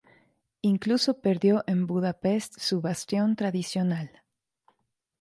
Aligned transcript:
Incluso 0.63 1.21
perdió 1.21 1.63
en 1.67 1.85
Budapest, 1.85 2.55
su 2.57 2.81
bastión 2.81 3.35
tradicional. 3.35 4.23